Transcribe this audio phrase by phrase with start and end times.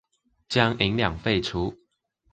[0.49, 1.77] 將銀兩廢除